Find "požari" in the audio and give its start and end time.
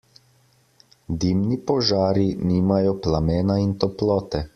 1.67-2.25